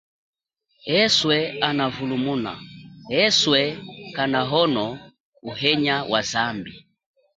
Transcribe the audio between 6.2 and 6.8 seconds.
zambi.